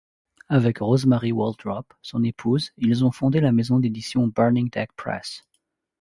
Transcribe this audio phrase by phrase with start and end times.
[0.49, 5.43] Avec Rosemarie Waldrop, son épouse, ils ont fondé la maison d'édition Burning Deck Press.